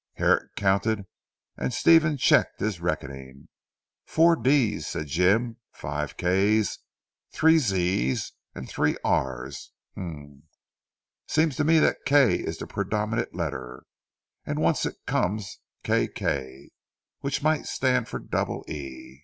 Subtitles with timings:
[0.13, 1.05] Herrick counted
[1.57, 3.49] and Stephen checked his reckoning.
[4.03, 5.57] "Four 'D's,'" said Jim.
[5.73, 6.79] "Five 'K's.'
[7.31, 9.73] Three 'Z's:' and Three 'R's.'.
[9.93, 10.41] Humph!
[11.27, 13.83] Seems to me that 'K' is the predominating letter,
[14.43, 16.71] and once it comes 'K.K'
[17.19, 19.19] which might stand for double 'E.'